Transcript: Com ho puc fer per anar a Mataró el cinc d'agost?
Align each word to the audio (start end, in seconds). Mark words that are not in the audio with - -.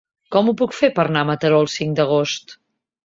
Com 0.35 0.47
ho 0.47 0.53
puc 0.61 0.73
fer 0.77 0.89
per 0.95 1.05
anar 1.09 1.23
a 1.25 1.27
Mataró 1.33 1.59
el 1.67 1.71
cinc 1.77 1.95
d'agost? 2.01 2.57